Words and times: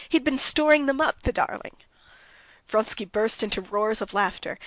He'd 0.09 0.23
been 0.23 0.39
storing 0.39 0.87
them 0.87 0.99
up, 0.99 1.21
the 1.21 1.31
darling!" 1.31 1.77
Vronsky 2.65 3.05
burst 3.05 3.43
into 3.43 3.61
roars 3.61 4.01
of 4.01 4.15
laughter. 4.15 4.57